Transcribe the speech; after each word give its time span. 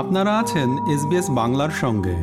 আপনারা 0.00 0.32
আছেন 0.38 0.68
এসবিএস 0.94 1.26
বাংলার 1.30 1.72
সঙ্গে। 1.82 2.16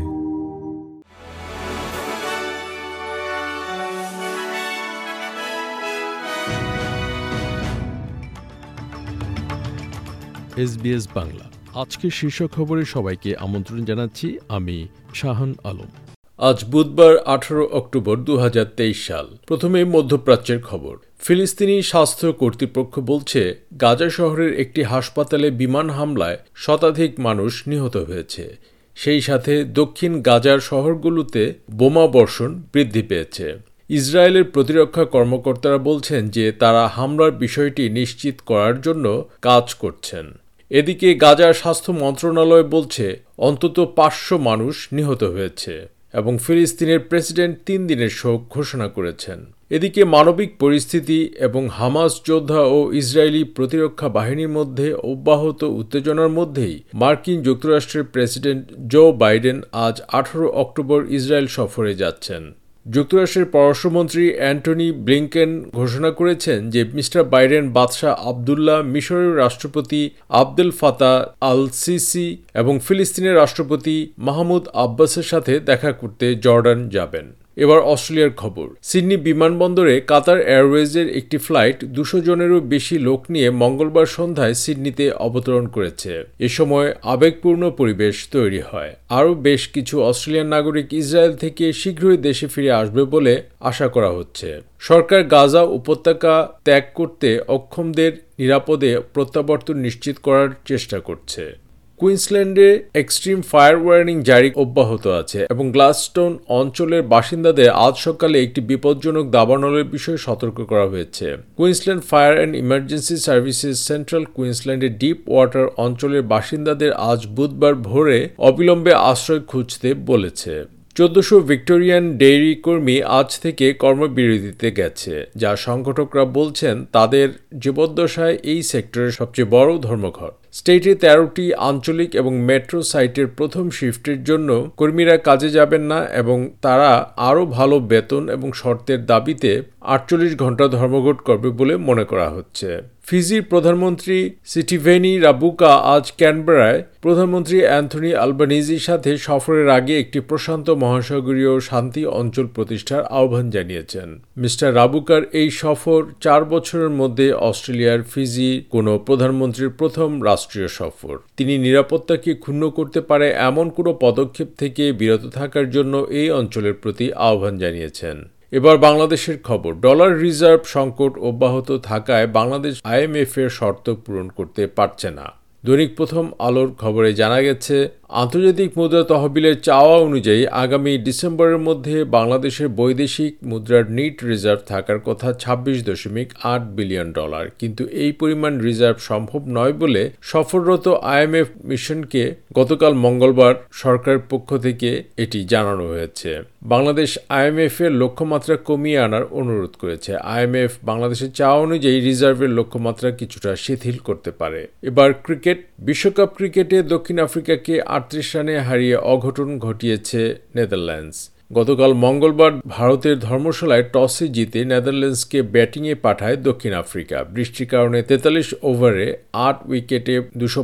এসবিএস 10.64 11.06
বাংলা। 11.16 11.46
আজকে 11.82 12.08
শীর্ষ 12.10 12.40
খবরে 12.56 12.84
সবাইকে 12.86 13.30
আমন্ত্রণ 13.38 13.80
জানাচ্ছি 13.86 14.28
আমি 14.50 14.78
শাহান 15.14 15.52
আলম। 15.64 15.92
আজ 16.40 16.66
বুধবার 16.66 17.18
আঠারো 17.18 17.68
অক্টোবর 17.68 18.16
দু 18.18 18.38
হাজার 18.38 18.66
তেইশ 18.78 19.08
সাল। 19.08 19.38
প্রথমে 19.48 19.84
মধ্যপ্রাচ্যের 19.84 20.62
খবর। 20.62 20.98
ফিলিস্তিনি 21.20 21.82
স্বাস্থ্য 21.82 22.34
কর্তৃপক্ষ 22.34 23.00
বলছে, 23.00 23.56
গাজা 23.82 24.10
শহরের 24.10 24.60
একটি 24.60 24.84
হাসপাতালে 24.84 25.52
বিমান 25.52 25.90
হামলায় 25.90 26.38
শতাধিক 26.56 27.20
মানুষ 27.20 27.64
নিহত 27.68 27.98
হয়েছে। 27.98 28.58
সেই 28.96 29.22
সাথে 29.22 29.64
দক্ষিণ 29.64 30.22
গাজার 30.22 30.60
শহরগুলোতে 30.60 31.54
বোমা 31.72 32.08
বর্ষণ 32.08 32.62
বৃদ্ধি 32.74 33.02
পেয়েছে। 33.02 33.54
ইসরায়েলের 33.90 34.44
প্রতিরক্ষা 34.44 35.06
কর্মকর্তারা 35.06 35.78
বলছেন 35.78 36.30
যে, 36.30 36.52
তারা 36.52 36.88
হামলার 36.88 37.32
বিষয়টি 37.32 37.90
নিশ্চিত 37.90 38.36
করার 38.46 38.82
জন্য 38.82 39.30
কাজ 39.42 39.74
করছেন। 39.74 40.40
এদিকে 40.70 41.16
গাজার 41.16 41.54
স্বাস্থ্য 41.54 41.92
মন্ত্রণালয় 41.92 42.64
বলছে, 42.64 43.20
অন্তত 43.38 43.94
পাঁচশো 43.96 44.38
মানুষ 44.38 44.88
নিহত 44.92 45.24
হয়েছে। 45.24 45.95
এবং 46.16 46.34
ফিলিস্তিনের 46.46 47.02
প্রেসিডেন্ট 47.10 47.56
তিন 47.68 47.80
দিনের 47.88 48.12
শোক 48.20 48.40
ঘোষণা 48.50 48.88
করেছেন। 48.88 49.40
এদিকে 49.70 50.02
মানবিক 50.16 50.50
পরিস্থিতি 50.60 51.20
এবং 51.48 51.64
হামাস 51.78 52.14
যোদ্ধা 52.26 52.62
ও 52.78 52.80
ইসরায়েলি 53.02 53.44
প্রতিরক্ষা 53.58 54.08
বাহিনীর 54.18 54.56
মধ্যে 54.58 54.88
অব্যাহত 55.12 55.62
উত্তেজনার 55.80 56.32
মধ্যেই 56.40 56.76
মার্কিন 56.94 57.38
যুক্তরাষ্ট্রের 57.42 58.06
প্রেসিডেন্ট 58.14 58.64
জো 58.94 59.04
বাইডেন 59.22 59.58
আজ 59.86 59.96
আঠারো 60.20 60.48
অক্টোবর 60.64 61.00
ইসরায়েল 61.18 61.48
সফরে 61.48 61.94
যাচ্ছেন। 61.96 62.44
যুক্তরাষ্ট্রের 62.86 63.52
পররাষ্ট্রমন্ত্রী 63.52 64.26
অ্যান্টনি 64.34 64.88
ব্লিংকেন 65.06 65.52
ঘোষণা 65.72 66.10
করেছেন 66.12 66.60
যে 66.70 66.82
মিস্টার 66.98 67.22
বাইডেন 67.24 67.66
বাদশাহ 67.70 68.14
আবদুল্লাহ 68.30 68.80
মিশরের 68.94 69.34
রাষ্ট্রপতি 69.38 70.02
আবদুল 70.42 70.72
ফাতা 70.72 71.14
আল 71.42 71.62
সিসি 71.74 72.28
এবং 72.54 72.74
ফিলিস্তিনের 72.80 73.36
রাষ্ট্রপতি 73.36 73.96
মাহমুদ 74.18 74.64
আব্বাসের 74.74 75.24
সাথে 75.24 75.54
দেখা 75.60 75.92
করতে 75.92 76.26
জর্ডান 76.36 76.80
যাবেন। 76.90 77.26
এবার 77.58 77.80
অস্ট্রেলিয়ার 77.80 78.34
খবর। 78.38 78.68
সিডনি 78.84 79.18
বিমানবন্দরে 79.18 80.02
কাতার 80.02 80.40
এয়ারওয়েজের 80.42 81.08
একটি 81.18 81.38
ফ্লাইট 81.38 81.86
দুশো 81.86 82.18
জনেরও 82.22 82.60
বেশি 82.60 82.96
লোক 83.00 83.22
নিয়ে 83.30 83.50
মঙ্গলবার 83.50 84.06
সন্ধ্যায় 84.06 84.54
সিডনিতে 84.54 85.12
অবতরণ 85.12 85.68
করেছে। 85.68 86.24
এ 86.40 86.50
সময় 86.50 86.94
আবেগপূর্ণ 87.04 87.64
পরিবেশ 87.70 88.16
তৈরি 88.32 88.62
হয়। 88.72 88.96
আরও 89.10 89.34
বেশ 89.34 89.68
কিছু 89.68 89.96
অস্ট্রেলিয়ান 90.02 90.48
নাগরিক 90.48 90.94
ইসরায়েল 90.94 91.34
থেকে 91.36 91.74
শীঘ্রই 91.74 92.18
দেশে 92.18 92.48
ফিরে 92.48 92.72
আসবে 92.72 93.04
বলে 93.06 93.34
আশা 93.60 93.88
করা 93.88 94.10
হচ্ছে। 94.10 94.62
সরকার 94.80 95.24
গাজা 95.24 95.62
উপত্যকা 95.62 96.34
ত্যাগ 96.64 96.84
করতে 96.94 97.40
অক্ষমদের 97.48 98.12
নিরাপদে 98.40 98.92
প্রত্যাবর্তন 99.14 99.78
নিশ্চিত 99.78 100.16
করার 100.24 100.50
চেষ্টা 100.66 101.00
করছে। 101.00 101.65
কুইন্সল্যান্ডে 102.02 102.68
এক্সট্রিম 103.02 103.40
ফায়ার 103.52 103.76
ওয়ার্নিং 103.84 104.16
জারি 104.30 104.50
অব্যাহত 104.64 105.06
আছে 105.22 105.40
এবং 105.54 105.66
গ্লাসস্টোন 105.76 106.32
অঞ্চলের 106.60 107.04
বাসিন্দাদের 107.14 107.70
আজ 107.86 107.96
সকালে 108.08 108.38
একটি 108.46 108.62
বিপজ্জনক 108.72 109.26
দাবানলের 109.38 109.86
বিষয়ে 109.96 110.20
সতর্ক 110.28 110.58
করা 110.72 110.86
হয়েছে। 110.92 111.28
Queensland 111.58 112.04
fire 112.10 112.34
and 112.38 112.54
emergency 112.64 113.16
services 113.28 113.76
central 113.90 114.24
কুইন্সল্যান্ডের 114.36 114.94
deep 115.02 115.20
water 115.32 115.66
অঞ্চলের 115.86 116.24
বাসিন্দাদের 116.34 116.92
আজ 117.12 117.22
বুধবার 117.36 117.74
ভোরে 117.88 118.20
অবিলম্বে 118.50 118.94
আশ্রয় 119.12 119.44
খুঁজতে 119.52 119.90
বলেছে। 120.10 120.54
চোদ্দশো 120.96 121.38
ভিক্টোরিয়ান 121.52 122.06
ডেইরি 122.22 122.54
কর্মী 122.66 122.96
আজ 123.20 123.30
থেকে 123.44 123.66
কর্মবিরতিতে 123.84 124.70
গেছে, 124.80 125.14
যা 125.42 125.52
সংগঠকরা 125.68 126.24
বলছেন 126.38 126.76
তাদের 126.96 127.28
জীবদ্দশায় 127.64 128.36
এই 128.52 128.62
সেক্টরের 128.72 129.12
সবচেয়ে 129.20 129.52
বড় 129.56 129.72
ধর্মঘট। 129.88 130.34
স্টেটে 130.54 130.94
তেরোটি 131.04 131.46
আঞ্চলিক 131.70 132.12
এবং 132.22 132.34
মেট্রো 132.50 132.80
সাইটের 132.92 133.28
প্রথম 133.38 133.66
শিফটের 133.78 134.20
জন্য 134.24 134.50
কর্মীরা 134.80 135.16
কাজে 135.28 135.50
যাবেন 135.58 135.84
না 135.92 136.00
এবং 136.22 136.38
তারা 136.66 136.92
আরও 137.30 137.44
ভালো 137.58 137.76
বেতন 137.92 138.24
এবং 138.36 138.50
শর্তের 138.62 139.02
দাবিতে 139.12 139.52
আটচল্লিশ 139.94 140.34
ঘণ্টা 140.44 140.66
ধর্মঘট 140.78 141.18
করবে 141.28 141.50
বলে 141.60 141.74
মনে 141.90 142.06
করা 142.12 142.28
হচ্ছে। 142.36 142.70
ফিজির 143.08 143.44
প্রধানমন্ত্রী 143.44 144.18
সিটিভেনি 144.46 145.14
রাবুকা 145.20 145.72
আজ 145.96 146.06
ক্যানবেরায় 146.18 146.84
প্রধানমন্ত্রী 147.02 147.58
অ্যান্থনি 147.62 148.12
আলবানিজির 148.16 148.80
সাথে 148.80 149.18
সফরের 149.18 149.70
আগে 149.70 149.94
একটি 150.00 150.20
প্রশান্ত 150.20 150.70
মহাসাগরীয় 150.70 151.60
শান্তি 151.60 152.06
অঞ্চল 152.06 152.46
প্রতিষ্ঠার 152.48 153.04
আহ্বান 153.04 153.46
জানিয়েছেন। 153.50 154.08
মিস্টার 154.38 154.76
রাবুকার 154.76 155.22
এই 155.32 155.50
সফর 155.62 156.02
চার 156.22 156.46
বছরের 156.46 156.90
মধ্যে 156.90 157.28
অস্ট্রেলিয়ার 157.50 158.02
ফিজি 158.04 158.52
কোনো 158.70 158.92
প্রধানমন্ত্রীর 158.98 159.70
প্রথম 159.70 160.10
রাষ্ট্রীয় 160.24 160.68
সফর। 160.68 161.16
তিনি 161.38 161.58
নিরাপত্তাকে 161.58 162.32
ক্ষুণ্ণ 162.34 162.64
করতে 162.70 163.00
পারে 163.02 163.28
এমন 163.50 163.70
কোনো 163.70 163.92
পদক্ষেপ 163.94 164.50
থেকে 164.58 164.84
বিরত 164.92 165.24
থাকার 165.30 165.68
জন্য 165.70 165.94
এই 166.10 166.30
অঞ্চলের 166.32 166.74
প্রতি 166.74 167.06
আহ্বান 167.28 167.54
জানিয়েছেন। 167.58 168.18
এবার 168.58 168.76
বাংলাদেশের 168.78 169.38
খবর। 169.44 169.72
ডলার 169.86 170.12
রিজার্ভ 170.20 170.62
সংকট 170.76 171.14
অব্যাহত 171.30 171.70
থাকায় 171.84 172.28
বাংলাদেশ 172.38 172.74
আইএমএফ 172.92 173.34
এর 173.42 173.50
শর্ত 173.60 173.86
পূরণ 174.04 174.28
করতে 174.38 174.64
পারছে 174.78 175.10
না। 175.20 175.28
দৈনিক 175.64 175.92
প্রথম 175.96 176.26
আলোর 176.40 176.70
খবরে 176.82 177.10
জানা 177.14 177.40
গেছে 177.42 177.76
আন্তর্জাতিক 178.22 178.70
মুদ্রা 178.78 179.04
তহবিলের 179.12 179.58
চাওয়া 179.68 179.96
অনুযায়ী 180.08 180.42
আগামী 180.64 180.92
ডিসেম্বরের 181.08 181.60
মধ্যে 181.68 181.96
বাংলাদেশের 182.18 182.70
বৈদেশিক 182.80 183.34
মুদ্রার 183.44 183.86
নিট 183.98 184.16
রিজার্ভ 184.24 184.62
থাকার 184.68 185.00
কথা 185.00 185.28
ছাব্বিশ 185.34 185.78
দশমিক 185.90 186.30
আট 186.44 186.64
বিলিয়ন 186.78 187.10
ডলার। 187.12 187.46
কিন্তু 187.60 187.84
এই 188.04 188.12
পরিমাণ 188.12 188.54
রিজার্ভ 188.68 188.98
সম্ভব 189.10 189.42
নয় 189.48 189.74
বলে 189.74 190.04
সফররত 190.22 190.88
আইএমএফ 190.88 191.48
মিশনকে 191.64 192.24
গতকাল 192.54 192.94
মঙ্গলবার 193.06 193.56
সরকারের 193.84 194.24
পক্ষ 194.30 194.50
থেকে 194.58 194.90
এটি 195.18 195.40
জানানো 195.44 195.84
হয়েছে। 195.88 196.32
বাংলাদেশ 196.64 197.10
আইএমএফ 197.30 197.76
এর 197.82 197.92
লক্ষ্যমাত্রা 198.02 198.56
কমিয়ে 198.70 199.00
আনার 199.00 199.26
অনুরোধ 199.32 199.74
করেছে। 199.82 200.12
আইএমএফ 200.34 200.72
বাংলাদেশের 200.84 201.32
চাওয়া 201.32 201.60
অনুযায়ী 201.60 201.98
রিজার্ভের 202.00 202.52
লক্ষ্যমাত্রা 202.60 203.10
কিছুটা 203.12 203.52
শিথিল 203.56 203.98
করতে 203.98 204.32
পারে। 204.32 204.62
এবার 204.82 205.10
ক্রিকেট, 205.26 205.60
বিশ্বকাপ 205.80 206.30
ক্রিকেটে 206.38 206.78
দক্ষিণ 206.94 207.18
আফ্রিকাকে 207.20 207.74
আটত্রিশ 208.06 208.30
রানে 208.36 208.56
হারিয়ে 208.68 208.98
অঘটন 209.14 209.50
ঘটিয়েছে 209.66 210.22
নেদারল্যান্ডস। 210.58 211.18
গতকাল 211.58 211.92
মঙ্গলবার 212.06 212.54
ভারতের 212.76 213.16
ধর্মশালায় 213.28 213.86
টসে 213.94 214.26
জিতে 214.36 214.60
নেদারল্যান্ডসকে 214.72 215.40
ব্যাটিংয়ে 215.56 215.96
পাঠায় 216.06 216.38
দক্ষিণ 216.48 216.74
আফ্রিকা। 216.84 217.18
বৃষ্টির 217.36 217.72
কারণে 217.74 218.00
তেতাল্লিশ 218.10 218.50
ওভারে 218.70 219.08
আট 219.48 219.58
উইকেটে 219.72 220.16
দুশো 220.42 220.62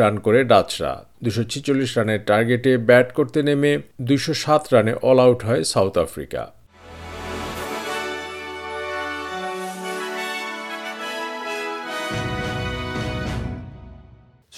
রান 0.00 0.14
করে 0.26 0.40
ডাচরা। 0.52 0.92
দুশো 1.24 1.42
রানের 1.96 2.20
টার্গেটে 2.28 2.72
ব্যাট 2.88 3.08
করতে 3.18 3.40
নেমে 3.48 3.72
দুশো 4.08 4.32
রানে 4.72 4.92
অল 5.08 5.18
আউট 5.24 5.40
হয় 5.48 5.62
সাউথ 5.72 5.94
আফ্রিকা। 6.06 6.42